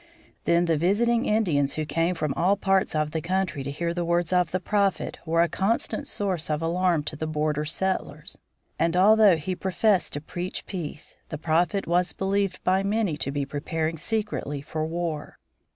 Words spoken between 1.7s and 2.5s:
who came from